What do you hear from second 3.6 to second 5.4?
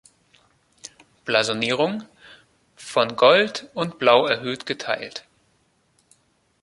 und Blau erhöht geteilt.